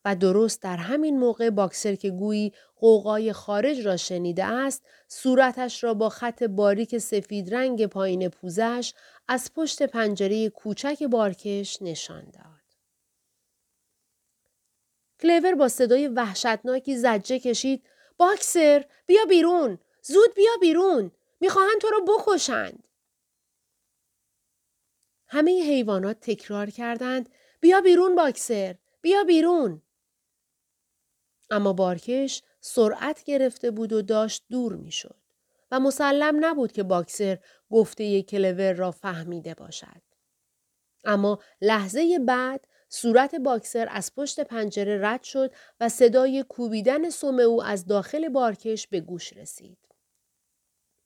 و 0.05 0.15
درست 0.15 0.61
در 0.61 0.77
همین 0.77 1.19
موقع 1.19 1.49
باکسر 1.49 1.95
که 1.95 2.09
گویی 2.09 2.53
غوغای 2.75 3.33
خارج 3.33 3.85
را 3.85 3.97
شنیده 3.97 4.43
است 4.45 4.83
صورتش 5.07 5.83
را 5.83 5.93
با 5.93 6.09
خط 6.09 6.43
باریک 6.43 6.97
سفید 6.97 7.53
رنگ 7.55 7.85
پایین 7.85 8.29
پوزه‌اش 8.29 8.93
از 9.27 9.51
پشت 9.55 9.83
پنجره 9.83 10.49
کوچک 10.49 11.03
بارکش 11.03 11.81
نشان 11.81 12.23
داد. 12.23 12.63
کلیور 15.21 15.55
با 15.55 15.67
صدای 15.67 16.07
وحشتناکی 16.07 16.97
زجه 16.97 17.39
کشید 17.39 17.83
باکسر 18.17 18.85
بیا 19.05 19.25
بیرون! 19.29 19.79
زود 20.01 20.33
بیا 20.35 20.51
بیرون! 20.61 21.11
می‌خواهند 21.43 21.81
تو 21.81 21.87
رو 21.87 22.05
بکشند 22.05 22.87
همه 25.27 25.63
حیوانات 25.63 26.19
تکرار 26.19 26.69
کردند 26.69 27.29
بیا 27.59 27.81
بیرون 27.81 28.15
باکسر 28.15 28.75
بیا 29.01 29.23
بیرون 29.23 29.81
اما 31.49 31.73
بارکش 31.73 32.41
سرعت 32.61 33.23
گرفته 33.23 33.71
بود 33.71 33.93
و 33.93 34.01
داشت 34.01 34.43
دور 34.49 34.75
می‌شد 34.75 35.15
و 35.71 35.79
مسلم 35.79 36.45
نبود 36.45 36.71
که 36.71 36.83
باکسر 36.83 37.39
گفته 37.71 38.21
کلور 38.21 38.73
را 38.73 38.91
فهمیده 38.91 39.53
باشد. 39.53 40.01
اما 41.05 41.39
لحظه 41.61 42.19
بعد 42.19 42.67
صورت 42.89 43.35
باکسر 43.35 43.87
از 43.91 44.15
پشت 44.15 44.39
پنجره 44.39 44.99
رد 45.01 45.23
شد 45.23 45.51
و 45.79 45.89
صدای 45.89 46.45
کوبیدن 46.49 47.09
سم 47.09 47.39
او 47.39 47.63
از 47.63 47.85
داخل 47.85 48.29
بارکش 48.29 48.87
به 48.87 48.99
گوش 48.99 49.33
رسید. 49.33 49.92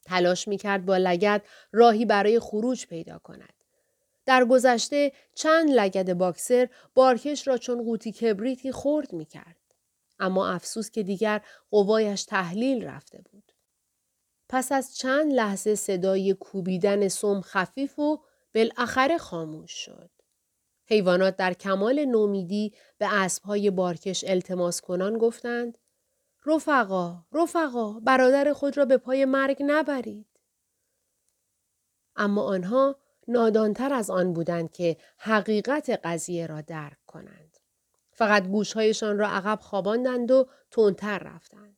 تلاش 0.08 0.48
می‌کرد 0.48 0.86
با 0.86 0.98
لگد 0.98 1.42
راهی 1.72 2.06
برای 2.06 2.40
خروج 2.40 2.88
پیدا 2.88 3.20
کند. 3.20 3.54
در 4.26 4.46
گذشته 4.46 5.12
چند 5.36 5.70
لگد 5.70 6.14
باکسر 6.14 6.70
بارکش 6.96 7.48
را 7.48 7.58
چون 7.58 7.84
قوطی 7.84 8.12
کبریتی 8.12 8.72
خورد 8.72 9.14
می‌کرد. 9.14 9.56
اما 10.20 10.50
افسوس 10.50 10.92
که 10.92 11.04
دیگر 11.04 11.42
قوایش 11.72 12.24
تحلیل 12.24 12.84
رفته 12.84 13.22
بود. 13.32 13.52
پس 14.50 14.72
از 14.72 14.98
چند 14.98 15.34
لحظه 15.34 15.76
صدای 15.76 16.34
کوبیدن 16.34 17.08
سم 17.08 17.42
خفیف 17.42 18.00
و 18.00 18.20
بالاخره 18.56 19.18
خاموش 19.18 19.72
شد. 19.72 20.10
حیوانات 20.86 21.36
در 21.36 21.54
کمال 21.54 22.06
نومیدی 22.06 22.74
به 22.98 23.08
اسبهای 23.14 23.70
بارکش 23.70 24.24
التماس 24.28 24.82
کنان 24.82 25.18
گفتند 25.18 25.78
رفقا، 26.48 27.24
رفقا، 27.32 28.00
برادر 28.00 28.54
خود 28.54 28.77
را 28.77 28.86
به 28.86 28.98
پای 28.98 29.25
مرگ 29.25 29.58
نبرید. 29.60 30.27
اما 32.16 32.44
آنها 32.44 32.96
نادانتر 33.27 33.94
از 33.94 34.10
آن 34.10 34.34
بودند 34.34 34.72
که 34.72 34.98
حقیقت 35.18 35.89
قضیه 36.04 36.48
را 36.48 36.62
درک 36.62 36.98
کنند. 37.08 37.58
فقط 38.12 38.48
گوشهایشان 38.48 39.18
را 39.18 39.27
عقب 39.27 39.60
خواباندند 39.62 40.32
و 40.32 40.48
تندتر 40.72 41.20
رفتند. 41.20 41.77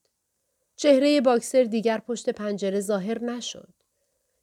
چهره 0.75 1.21
باکسر 1.21 1.63
دیگر 1.63 1.97
پشت 1.97 2.29
پنجره 2.29 2.79
ظاهر 2.79 3.23
نشد. 3.23 3.73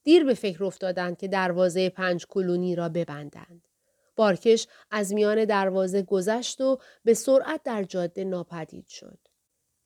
دیر 0.02 0.24
به 0.24 0.34
فکر 0.34 0.64
افتادند 0.64 1.18
که 1.18 1.28
دروازه 1.28 1.88
پنج 1.88 2.26
کلونی 2.26 2.74
را 2.74 2.88
ببندند. 2.88 3.68
بارکش 4.16 4.68
از 4.90 5.12
میان 5.12 5.44
دروازه 5.44 6.02
گذشت 6.02 6.60
و 6.60 6.78
به 7.04 7.14
سرعت 7.14 7.62
در 7.62 7.82
جاده 7.82 8.24
ناپدید 8.24 8.86
شد. 8.86 9.18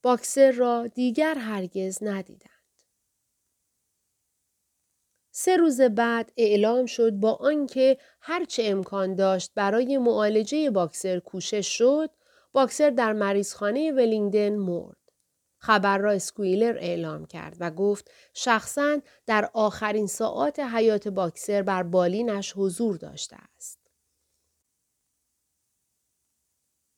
باکسر 0.03 0.51
را 0.51 0.87
دیگر 0.87 1.35
هرگز 1.35 1.99
ندیدند. 2.03 2.51
سه 5.33 5.57
روز 5.57 5.81
بعد 5.81 6.33
اعلام 6.37 6.87
شد 6.87 7.11
با 7.11 7.33
آنکه 7.33 7.99
هرچه 8.21 8.63
امکان 8.67 9.15
داشت 9.15 9.53
برای 9.55 9.99
معالجه 9.99 10.71
باکسر 10.71 11.19
کوشش 11.19 11.79
شد، 11.79 12.11
باکسر 12.53 12.91
در 12.91 13.13
مریضخانه 13.13 13.93
ولینگدن 13.93 14.57
مرد. 14.57 14.97
خبر 15.59 15.99
را 15.99 16.13
اسکویلر 16.13 16.77
اعلام 16.81 17.27
کرد 17.27 17.57
و 17.61 17.71
گفت 17.71 18.11
شخصا 18.35 18.99
در 19.27 19.51
آخرین 19.55 20.07
ساعات 20.07 20.61
حیات 20.61 21.09
باکسر 21.09 21.63
بر 21.63 21.83
بالینش 21.83 22.53
حضور 22.57 22.97
داشته 22.97 23.37
است. 23.57 23.80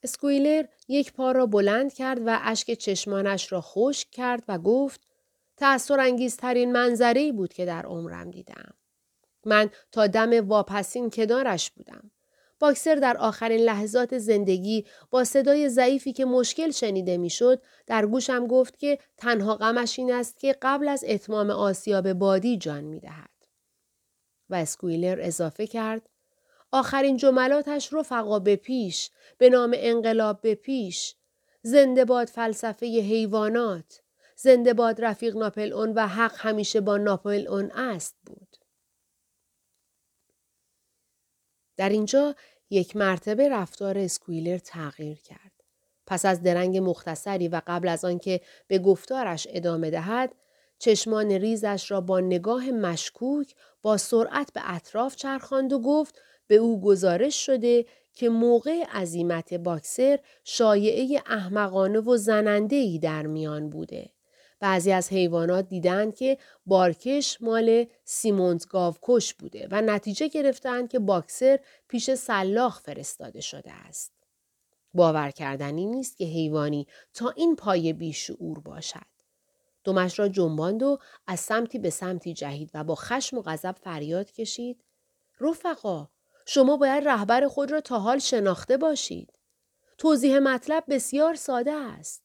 اسکویلر 0.03 0.65
یک 0.89 1.13
پا 1.13 1.33
را 1.33 1.47
بلند 1.47 1.95
کرد 1.95 2.21
و 2.27 2.39
اشک 2.43 2.73
چشمانش 2.73 3.53
را 3.53 3.61
خشک 3.61 4.11
کرد 4.11 4.45
و 4.49 4.59
گفت 4.59 5.01
تأثیر 5.57 6.01
انگیزترین 6.01 6.73
منظری 6.73 7.33
بود 7.33 7.53
که 7.53 7.65
در 7.65 7.87
عمرم 7.87 8.31
دیدم. 8.31 8.75
من 9.47 9.71
تا 9.93 10.07
دم 10.07 10.49
واپسین 10.49 11.11
کنارش 11.11 11.71
بودم. 11.71 12.11
باکسر 12.59 12.95
در 12.95 13.17
آخرین 13.17 13.61
لحظات 13.61 14.19
زندگی 14.19 14.87
با 15.11 15.25
صدای 15.25 15.69
ضعیفی 15.69 16.13
که 16.13 16.25
مشکل 16.25 16.71
شنیده 16.71 17.17
می‌شد 17.17 17.63
در 17.87 18.07
گوشم 18.07 18.47
گفت 18.47 18.79
که 18.79 18.99
تنها 19.17 19.57
غمش 19.57 19.99
این 19.99 20.13
است 20.13 20.41
که 20.41 20.57
قبل 20.63 20.89
از 20.89 21.05
اتمام 21.09 21.51
آسیاب 21.51 22.13
بادی 22.13 22.59
جان 22.59 22.85
می 22.85 23.01
دهد. 23.01 23.31
و 24.51 24.55
اسکویلر 24.55 25.19
اضافه 25.21 25.67
کرد 25.67 26.09
آخرین 26.73 27.17
جملاتش 27.17 27.93
رفقا 27.93 28.39
به 28.39 28.57
پیش 28.57 29.11
به 29.39 29.51
نام 29.51 29.75
انقلاب 29.77 30.41
به 30.41 30.55
پیش 30.55 31.15
زنده 31.63 32.05
باد 32.05 32.29
فلسفه 32.29 32.87
حیوانات 32.87 34.03
زنده 34.37 34.75
باد 34.75 35.05
رفیق 35.05 35.37
ناپل 35.37 35.73
اون 35.73 35.93
و 35.93 36.07
حق 36.07 36.35
همیشه 36.37 36.81
با 36.81 36.97
ناپل 36.97 37.47
اون 37.49 37.71
است 37.71 38.17
بود. 38.27 38.57
در 41.77 41.89
اینجا 41.89 42.35
یک 42.71 42.97
مرتبه 42.97 43.49
رفتار 43.49 43.99
اسکویلر 43.99 44.59
تغییر 44.59 45.21
کرد. 45.21 45.53
پس 46.07 46.25
از 46.25 46.43
درنگ 46.43 46.79
مختصری 46.79 47.49
و 47.49 47.61
قبل 47.67 47.89
از 47.89 48.05
آنکه 48.05 48.41
به 48.67 48.79
گفتارش 48.79 49.47
ادامه 49.51 49.91
دهد، 49.91 50.35
چشمان 50.79 51.33
ریزش 51.33 51.91
را 51.91 52.01
با 52.01 52.21
نگاه 52.21 52.71
مشکوک 52.71 53.55
با 53.83 53.97
سرعت 53.97 54.53
به 54.53 54.61
اطراف 54.65 55.17
چرخاند 55.17 55.73
و 55.73 55.79
گفت 55.81 56.19
به 56.53 56.59
او 56.59 56.81
گزارش 56.81 57.47
شده 57.47 57.87
که 58.15 58.29
موقع 58.29 58.85
عزیمت 58.93 59.55
باکسر 59.55 60.19
شایعه 60.45 61.23
احمقانه 61.27 62.01
و 62.01 62.17
زننده 62.17 62.77
ای 62.77 62.99
در 62.99 63.27
میان 63.27 63.71
بوده. 63.71 64.11
بعضی 64.61 64.93
از 64.93 65.13
حیوانات 65.13 65.69
دیدند 65.69 66.15
که 66.15 66.39
بارکش 66.67 67.39
مال 67.41 67.87
سیمونز 68.05 68.67
گاوکش 68.67 69.35
بوده 69.35 69.69
و 69.71 69.83
نتیجه 69.83 70.29
گرفتند 70.29 70.89
که 70.89 70.99
باکسر 70.99 71.61
پیش 71.89 72.15
سلاخ 72.15 72.81
فرستاده 72.81 73.41
شده 73.41 73.73
است. 73.73 74.13
باور 74.95 75.31
کردنی 75.31 75.87
نیست 75.87 76.17
که 76.17 76.25
حیوانی 76.25 76.87
تا 77.15 77.31
این 77.31 77.57
پای 77.57 77.93
بیشعور 77.93 78.59
باشد. 78.59 79.13
دمش 79.85 80.19
را 80.19 80.29
جنباند 80.29 80.83
و 80.83 80.99
از 81.27 81.41
سمتی 81.41 81.79
به 81.79 81.91
سمتی 81.91 82.35
جهید 82.35 82.71
و 82.75 82.85
با 82.85 82.95
خشم 82.95 83.39
و 83.39 83.43
غضب 83.43 83.77
فریاد 83.83 84.33
کشید 84.33 84.85
رفقا 85.41 86.09
شما 86.47 86.77
باید 86.77 87.09
رهبر 87.09 87.49
خود 87.49 87.73
را 87.73 87.81
تا 87.81 87.99
حال 87.99 88.19
شناخته 88.19 88.77
باشید 88.77 89.33
توضیح 89.99 90.39
مطلب 90.39 90.85
بسیار 90.89 91.35
ساده 91.35 91.73
است 91.73 92.23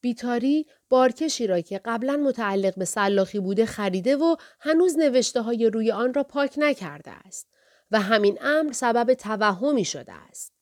بیتاری 0.00 0.66
بارکشی 0.88 1.46
را 1.46 1.60
که 1.60 1.80
قبلا 1.84 2.16
متعلق 2.16 2.78
به 2.78 2.84
سلاخی 2.84 3.40
بوده 3.40 3.66
خریده 3.66 4.16
و 4.16 4.36
هنوز 4.60 4.98
نوشته 4.98 5.40
های 5.40 5.70
روی 5.70 5.92
آن 5.92 6.14
را 6.14 6.24
پاک 6.24 6.54
نکرده 6.56 7.10
است 7.10 7.48
و 7.90 8.00
همین 8.00 8.38
امر 8.40 8.72
سبب 8.72 9.14
توهمی 9.14 9.84
شده 9.84 10.12
است. 10.12 10.52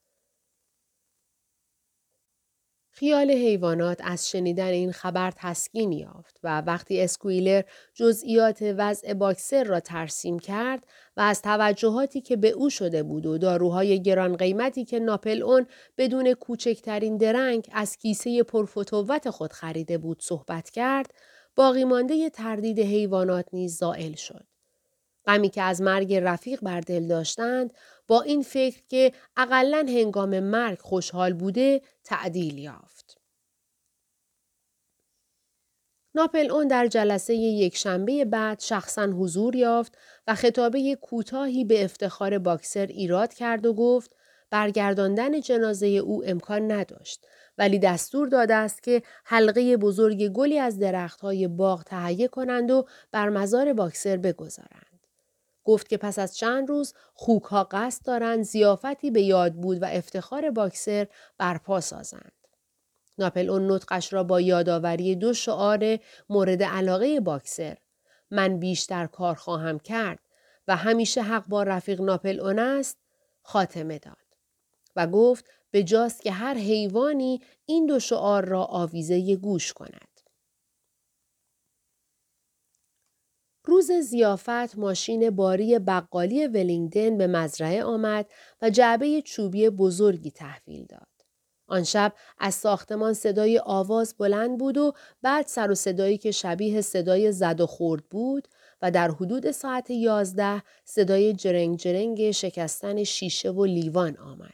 خیال 2.90 3.30
حیوانات 3.30 4.00
از 4.04 4.30
شنیدن 4.30 4.66
این 4.66 4.92
خبر 4.92 5.32
تسکین 5.36 5.92
یافت 5.92 6.40
و 6.42 6.60
وقتی 6.60 7.00
اسکویلر 7.00 7.62
جزئیات 7.94 8.58
وضع 8.62 9.14
باکسر 9.14 9.64
را 9.64 9.80
ترسیم 9.80 10.38
کرد 10.38 10.86
و 11.18 11.20
از 11.20 11.42
توجهاتی 11.42 12.20
که 12.20 12.36
به 12.36 12.48
او 12.48 12.70
شده 12.70 13.02
بود 13.02 13.26
و 13.26 13.38
داروهای 13.38 14.02
گران 14.02 14.36
قیمتی 14.36 14.84
که 14.84 14.98
ناپل 14.98 15.42
اون 15.42 15.66
بدون 15.98 16.34
کوچکترین 16.34 17.16
درنگ 17.16 17.68
از 17.72 17.96
کیسه 17.96 18.42
پرفتوت 18.42 19.30
خود 19.30 19.52
خریده 19.52 19.98
بود 19.98 20.22
صحبت 20.22 20.70
کرد 20.70 21.14
باقی 21.56 21.84
مانده 21.84 22.30
تردید 22.30 22.80
حیوانات 22.80 23.46
نیز 23.52 23.76
زائل 23.76 24.12
شد. 24.12 24.46
غمی 25.26 25.48
که 25.48 25.62
از 25.62 25.82
مرگ 25.82 26.14
رفیق 26.14 26.60
بر 26.60 26.80
دل 26.80 27.06
داشتند 27.06 27.74
با 28.08 28.22
این 28.22 28.42
فکر 28.42 28.82
که 28.88 29.12
اقلا 29.36 29.86
هنگام 29.88 30.40
مرگ 30.40 30.78
خوشحال 30.78 31.32
بوده 31.32 31.82
تعدیل 32.04 32.58
یافت. 32.58 32.97
ناپل 36.18 36.50
اون 36.50 36.68
در 36.68 36.86
جلسه 36.86 37.34
یک 37.34 37.76
شنبه 37.76 38.24
بعد 38.24 38.60
شخصا 38.60 39.06
حضور 39.06 39.56
یافت 39.56 39.98
و 40.26 40.34
خطابه 40.34 40.94
کوتاهی 40.94 41.64
به 41.64 41.84
افتخار 41.84 42.38
باکسر 42.38 42.86
ایراد 42.86 43.34
کرد 43.34 43.66
و 43.66 43.74
گفت 43.74 44.16
برگرداندن 44.50 45.40
جنازه 45.40 45.86
او 45.86 46.24
امکان 46.24 46.72
نداشت 46.72 47.26
ولی 47.58 47.78
دستور 47.78 48.28
داده 48.28 48.54
است 48.54 48.82
که 48.82 49.02
حلقه 49.24 49.76
بزرگ 49.76 50.28
گلی 50.28 50.58
از 50.58 50.78
درختهای 50.78 51.48
باغ 51.48 51.84
تهیه 51.84 52.28
کنند 52.28 52.70
و 52.70 52.86
بر 53.12 53.28
مزار 53.28 53.72
باکسر 53.72 54.16
بگذارند. 54.16 55.00
گفت 55.64 55.88
که 55.88 55.96
پس 55.96 56.18
از 56.18 56.36
چند 56.36 56.68
روز 56.68 56.94
خوک 57.14 57.42
ها 57.42 57.68
قصد 57.70 58.06
دارند 58.06 58.42
زیافتی 58.42 59.10
به 59.10 59.22
یاد 59.22 59.54
بود 59.54 59.82
و 59.82 59.86
افتخار 59.90 60.50
باکسر 60.50 61.06
برپا 61.38 61.80
سازند. 61.80 62.37
ناپل 63.20 63.50
اون 63.50 63.72
نطقش 63.72 64.12
را 64.12 64.24
با 64.24 64.40
یادآوری 64.40 65.14
دو 65.14 65.32
شعار 65.32 65.98
مورد 66.28 66.62
علاقه 66.62 67.20
باکسر 67.20 67.76
من 68.30 68.58
بیشتر 68.58 69.06
کار 69.06 69.34
خواهم 69.34 69.78
کرد 69.78 70.18
و 70.68 70.76
همیشه 70.76 71.22
حق 71.22 71.46
با 71.46 71.62
رفیق 71.62 72.00
ناپل 72.00 72.40
اون 72.40 72.58
است 72.58 72.98
خاتمه 73.42 73.98
داد 73.98 74.16
و 74.96 75.06
گفت 75.06 75.44
به 75.70 75.82
جاست 75.82 76.22
که 76.22 76.32
هر 76.32 76.54
حیوانی 76.54 77.40
این 77.66 77.86
دو 77.86 78.00
شعار 78.00 78.44
را 78.44 78.64
آویزه 78.64 79.36
گوش 79.36 79.72
کند. 79.72 80.08
روز 83.64 83.92
زیافت 83.92 84.78
ماشین 84.78 85.30
باری 85.30 85.78
بقالی 85.78 86.46
ولینگدن 86.46 87.18
به 87.18 87.26
مزرعه 87.26 87.84
آمد 87.84 88.26
و 88.62 88.70
جعبه 88.70 89.22
چوبی 89.22 89.70
بزرگی 89.70 90.30
تحویل 90.30 90.84
داد. 90.84 91.17
آن 91.68 91.84
شب 91.84 92.12
از 92.38 92.54
ساختمان 92.54 93.12
صدای 93.12 93.58
آواز 93.58 94.14
بلند 94.18 94.58
بود 94.58 94.78
و 94.78 94.92
بعد 95.22 95.46
سر 95.46 95.70
و 95.70 95.74
صدایی 95.74 96.18
که 96.18 96.30
شبیه 96.30 96.80
صدای 96.80 97.32
زد 97.32 97.60
و 97.60 97.66
خورد 97.66 98.04
بود 98.10 98.48
و 98.82 98.90
در 98.90 99.10
حدود 99.10 99.50
ساعت 99.50 99.90
یازده 99.90 100.62
صدای 100.84 101.32
جرنگ 101.32 101.78
جرنگ 101.78 102.30
شکستن 102.30 103.04
شیشه 103.04 103.50
و 103.50 103.64
لیوان 103.64 104.16
آمد. 104.16 104.52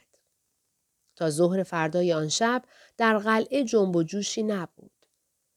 تا 1.15 1.29
ظهر 1.29 1.63
فردای 1.63 2.13
آن 2.13 2.29
شب 2.29 2.63
در 2.97 3.17
قلعه 3.17 3.63
جنب 3.63 3.95
و 3.95 4.03
جوشی 4.03 4.43
نبود. 4.43 4.91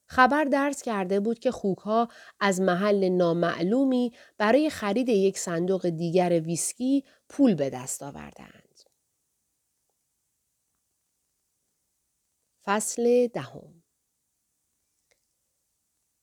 خبر 0.06 0.44
درس 0.44 0.82
کرده 0.82 1.20
بود 1.20 1.38
که 1.38 1.50
خوکها 1.50 2.08
از 2.40 2.60
محل 2.60 3.08
نامعلومی 3.08 4.12
برای 4.38 4.70
خرید 4.70 5.08
یک 5.08 5.38
صندوق 5.38 5.88
دیگر 5.88 6.40
ویسکی 6.40 7.04
پول 7.28 7.54
به 7.54 7.70
دست 7.70 8.02
آوردند. 8.02 8.67
فصل 12.68 13.26
دهم 13.26 13.82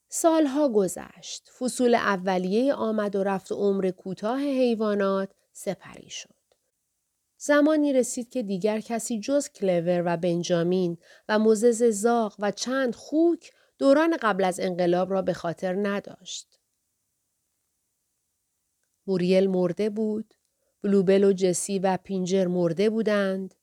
سالها 0.10 0.70
گذشت. 0.70 1.50
فصول 1.60 1.96
اولیه 1.96 2.74
آمد 2.74 3.16
و 3.16 3.24
رفت 3.24 3.52
و 3.52 3.56
عمر 3.56 3.92
کوتاه 3.92 4.40
حیوانات 4.40 5.30
سپری 5.52 6.10
شد. 6.10 6.36
زمانی 7.38 7.94
رسید 7.94 8.30
که 8.30 8.44
دیگر 8.44 8.80
کسی 8.80 9.20
جز 9.20 9.50
کلور 9.50 10.04
و 10.06 10.18
بنجامین 10.18 10.98
و 11.30 11.40
موزز 11.40 11.84
زاغ 11.84 12.36
و 12.40 12.52
چند 12.52 12.96
خوک 12.96 13.52
دوران 13.78 14.18
قبل 14.22 14.44
از 14.44 14.60
انقلاب 14.60 15.12
را 15.12 15.22
به 15.22 15.34
خاطر 15.34 15.88
نداشت. 15.88 16.60
موریل 19.08 19.48
مرده 19.48 19.90
بود. 19.90 20.34
بلوبل 20.82 21.24
و 21.24 21.34
جسی 21.34 21.80
و 21.80 21.98
پینجر 21.98 22.48
مرده 22.48 22.90
بودند. 22.90 23.56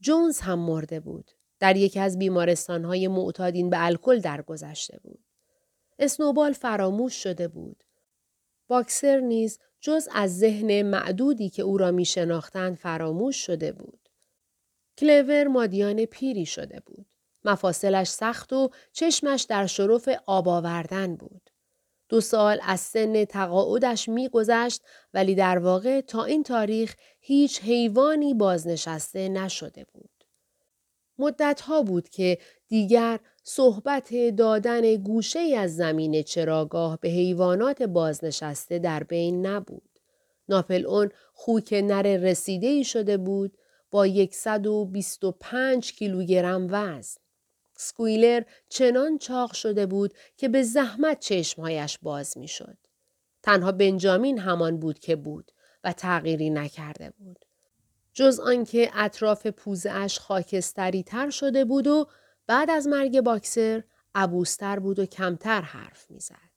جونز 0.00 0.40
هم 0.40 0.58
مرده 0.58 1.00
بود. 1.00 1.30
در 1.62 1.76
یکی 1.76 2.00
از 2.00 2.18
بیمارستانهای 2.18 3.08
معتادین 3.08 3.70
به 3.70 3.84
الکل 3.86 4.18
درگذشته 4.18 4.98
بود. 5.02 5.24
اسنوبال 5.98 6.52
فراموش 6.52 7.22
شده 7.22 7.48
بود. 7.48 7.84
باکسر 8.68 9.20
نیز 9.20 9.58
جز 9.80 10.08
از 10.14 10.38
ذهن 10.38 10.82
معدودی 10.82 11.50
که 11.50 11.62
او 11.62 11.78
را 11.78 11.90
می 11.90 12.04
شناختند 12.04 12.76
فراموش 12.76 13.36
شده 13.36 13.72
بود. 13.72 14.08
کلور 14.98 15.44
مادیان 15.44 16.04
پیری 16.04 16.46
شده 16.46 16.80
بود. 16.86 17.06
مفاصلش 17.44 18.08
سخت 18.08 18.52
و 18.52 18.70
چشمش 18.92 19.42
در 19.42 19.66
شرف 19.66 20.08
آب 20.26 20.48
آوردن 20.48 21.16
بود. 21.16 21.50
دو 22.08 22.20
سال 22.20 22.60
از 22.62 22.80
سن 22.80 23.24
تقاعدش 23.24 24.08
میگذشت 24.08 24.82
ولی 25.14 25.34
در 25.34 25.58
واقع 25.58 26.00
تا 26.00 26.24
این 26.24 26.42
تاریخ 26.42 26.94
هیچ 27.20 27.60
حیوانی 27.60 28.34
بازنشسته 28.34 29.28
نشده 29.28 29.86
بود. 29.92 30.11
مدتها 31.18 31.82
بود 31.82 32.08
که 32.08 32.38
دیگر 32.68 33.20
صحبت 33.42 34.14
دادن 34.36 34.96
گوشه 34.96 35.38
از 35.38 35.76
زمین 35.76 36.22
چراگاه 36.22 36.98
به 37.00 37.08
حیوانات 37.08 37.82
بازنشسته 37.82 38.78
در 38.78 39.02
بین 39.02 39.46
نبود. 39.46 39.98
ناپل 40.48 40.86
اون 40.86 41.10
خوک 41.32 41.72
نر 41.72 42.16
رسیده 42.16 42.82
شده 42.82 43.16
بود 43.16 43.58
با 43.90 44.08
125 44.30 45.92
کیلوگرم 45.92 46.66
وزن. 46.70 47.20
سکویلر 47.76 48.42
چنان 48.68 49.18
چاق 49.18 49.52
شده 49.52 49.86
بود 49.86 50.14
که 50.36 50.48
به 50.48 50.62
زحمت 50.62 51.20
چشمهایش 51.20 51.98
باز 52.02 52.38
می‌شد. 52.38 52.76
تنها 53.42 53.72
بنجامین 53.72 54.38
همان 54.38 54.80
بود 54.80 54.98
که 54.98 55.16
بود 55.16 55.52
و 55.84 55.92
تغییری 55.92 56.50
نکرده 56.50 57.10
بود. 57.10 57.44
جز 58.14 58.40
آنکه 58.40 58.90
اطراف 58.94 59.46
پوزش 59.46 60.18
خاکستری 60.18 61.02
تر 61.02 61.30
شده 61.30 61.64
بود 61.64 61.86
و 61.86 62.06
بعد 62.46 62.70
از 62.70 62.86
مرگ 62.86 63.20
باکسر 63.20 63.82
عبوستر 64.14 64.78
بود 64.78 64.98
و 64.98 65.06
کمتر 65.06 65.60
حرف 65.60 66.10
می‌زد. 66.10 66.52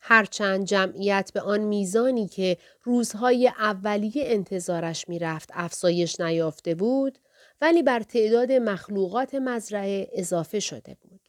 هرچند 0.00 0.64
جمعیت 0.64 1.30
به 1.34 1.40
آن 1.40 1.60
میزانی 1.60 2.28
که 2.28 2.58
روزهای 2.82 3.48
اولیه 3.48 4.22
انتظارش 4.26 5.08
می‌رفت 5.08 5.50
افزایش 5.52 6.20
نیافته 6.20 6.74
بود 6.74 7.18
ولی 7.60 7.82
بر 7.82 8.00
تعداد 8.00 8.52
مخلوقات 8.52 9.34
مزرعه 9.34 10.08
اضافه 10.12 10.60
شده 10.60 10.96
بود. 11.00 11.25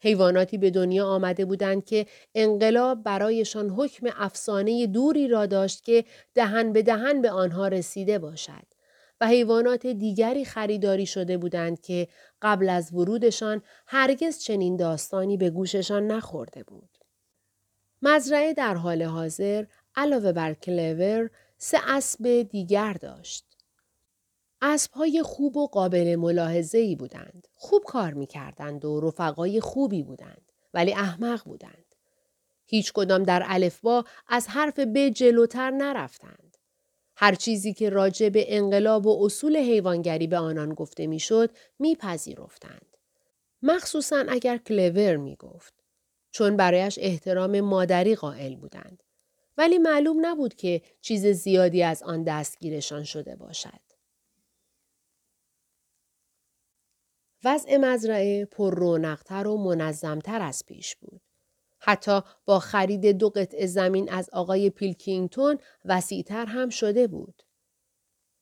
حیواناتی 0.00 0.58
به 0.58 0.70
دنیا 0.70 1.06
آمده 1.06 1.44
بودند 1.44 1.84
که 1.84 2.06
انقلاب 2.34 3.02
برایشان 3.02 3.70
حکم 3.70 4.06
افسانه 4.16 4.86
دوری 4.86 5.28
را 5.28 5.46
داشت 5.46 5.84
که 5.84 6.04
دهن 6.34 6.72
به 6.72 6.82
دهن 6.82 7.22
به 7.22 7.30
آنها 7.30 7.68
رسیده 7.68 8.18
باشد 8.18 8.66
و 9.20 9.26
حیوانات 9.26 9.86
دیگری 9.86 10.44
خریداری 10.44 11.06
شده 11.06 11.38
بودند 11.38 11.80
که 11.80 12.08
قبل 12.42 12.68
از 12.68 12.94
ورودشان 12.94 13.62
هرگز 13.86 14.38
چنین 14.38 14.76
داستانی 14.76 15.36
به 15.36 15.50
گوششان 15.50 16.06
نخورده 16.06 16.62
بود. 16.62 16.98
مزرعه 18.02 18.54
در 18.54 18.74
حال 18.74 19.02
حاضر 19.02 19.64
علاوه 19.94 20.32
بر 20.32 20.54
کلور 20.54 21.30
سه 21.58 21.78
اسب 21.86 22.42
دیگر 22.42 22.92
داشت. 22.92 23.47
اسبهای 24.62 25.22
خوب 25.22 25.56
و 25.56 25.66
قابل 25.66 26.16
ملاحظه 26.16 26.78
ای 26.78 26.96
بودند. 26.96 27.48
خوب 27.54 27.82
کار 27.84 28.14
می 28.14 28.26
کردند 28.26 28.84
و 28.84 29.00
رفقای 29.00 29.60
خوبی 29.60 30.02
بودند. 30.02 30.52
ولی 30.74 30.92
احمق 30.92 31.44
بودند. 31.44 31.84
هیچ 32.66 32.92
کدام 32.92 33.22
در 33.22 33.42
الفبا 33.46 34.04
از 34.28 34.48
حرف 34.48 34.78
ب 34.78 35.08
جلوتر 35.08 35.70
نرفتند. 35.70 36.56
هر 37.16 37.34
چیزی 37.34 37.74
که 37.74 37.90
راجع 37.90 38.28
به 38.28 38.56
انقلاب 38.56 39.06
و 39.06 39.24
اصول 39.24 39.56
حیوانگری 39.56 40.26
به 40.26 40.38
آنان 40.38 40.74
گفته 40.74 41.06
می‌شد 41.06 41.50
میپذیرفتند. 41.78 42.96
مخصوصا 43.62 44.24
اگر 44.28 44.56
کلور 44.56 45.16
می 45.16 45.36
گفت. 45.36 45.74
چون 46.30 46.56
برایش 46.56 46.98
احترام 47.02 47.60
مادری 47.60 48.14
قائل 48.14 48.56
بودند. 48.56 49.02
ولی 49.58 49.78
معلوم 49.78 50.26
نبود 50.26 50.54
که 50.54 50.82
چیز 51.00 51.26
زیادی 51.26 51.82
از 51.82 52.02
آن 52.02 52.22
دستگیرشان 52.22 53.04
شده 53.04 53.36
باشد. 53.36 53.88
وضع 57.44 57.76
مزرعه 57.76 58.44
پر 58.44 58.74
رونقتر 58.74 59.46
و 59.46 59.56
منظمتر 59.56 60.42
از 60.42 60.66
پیش 60.66 60.96
بود. 60.96 61.20
حتی 61.78 62.20
با 62.44 62.58
خرید 62.58 63.06
دو 63.06 63.28
قطع 63.28 63.66
زمین 63.66 64.12
از 64.12 64.30
آقای 64.32 64.70
پیلکینگتون 64.70 65.58
وسیعتر 65.84 66.46
هم 66.46 66.68
شده 66.68 67.06
بود. 67.06 67.42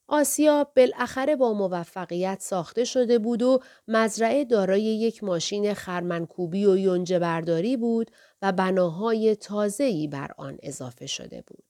آسیا 0.09 0.71
بالاخره 0.75 1.35
با 1.35 1.53
موفقیت 1.53 2.37
ساخته 2.41 2.83
شده 2.83 3.19
بود 3.19 3.41
و 3.41 3.59
مزرعه 3.87 4.45
دارای 4.45 4.81
یک 4.81 5.23
ماشین 5.23 5.73
خرمنکوبی 5.73 6.65
و 6.65 6.77
یونجه 6.77 7.19
برداری 7.19 7.77
بود 7.77 8.11
و 8.41 8.51
بناهای 8.51 9.35
تازه‌ای 9.35 10.07
بر 10.07 10.31
آن 10.37 10.57
اضافه 10.63 11.07
شده 11.07 11.43
بود. 11.47 11.66